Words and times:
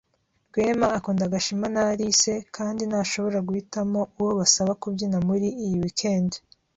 Rwema 0.51 0.87
akunda 0.97 1.31
Gashema 1.33 1.67
na 1.73 1.81
Alice 1.93 2.33
kandi 2.55 2.81
ntashobora 2.89 3.37
guhitamo 3.47 3.99
uwo 4.19 4.31
basaba 4.39 4.71
kubyina 4.81 5.17
muri 5.27 5.47
iyi 5.65 5.77
weekend. 5.83 6.31